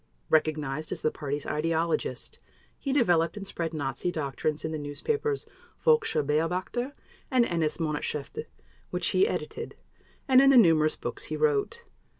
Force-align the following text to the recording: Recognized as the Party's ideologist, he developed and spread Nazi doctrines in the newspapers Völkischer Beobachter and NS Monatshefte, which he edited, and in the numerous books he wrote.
Recognized 0.31 0.91
as 0.91 1.03
the 1.03 1.11
Party's 1.11 1.45
ideologist, 1.45 2.39
he 2.79 2.91
developed 2.91 3.37
and 3.37 3.45
spread 3.45 3.71
Nazi 3.71 4.11
doctrines 4.11 4.65
in 4.65 4.71
the 4.71 4.79
newspapers 4.79 5.45
Völkischer 5.85 6.25
Beobachter 6.25 6.93
and 7.29 7.45
NS 7.45 7.77
Monatshefte, 7.77 8.47
which 8.89 9.09
he 9.09 9.27
edited, 9.27 9.75
and 10.27 10.41
in 10.41 10.49
the 10.49 10.57
numerous 10.57 10.95
books 10.95 11.25
he 11.25 11.37
wrote. 11.37 11.83